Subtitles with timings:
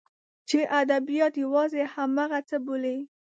[0.49, 2.97] چې ادبیات یوازې همغه څه بولي.